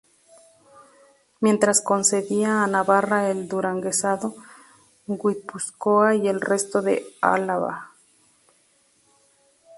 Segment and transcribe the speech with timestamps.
[1.41, 4.33] Mientras concedía a Navarra el Duranguesado,
[5.05, 7.91] Guipúzcoa y el resto de Álava.